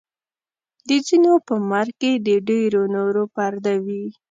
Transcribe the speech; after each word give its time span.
د 0.87 0.89
ځینو 1.07 1.33
په 1.47 1.55
مرګ 1.71 1.93
کې 2.01 2.11
د 2.27 2.29
ډېرو 2.49 2.81
نورو 2.95 3.23
پرده 3.35 3.75
وي. 3.85 4.05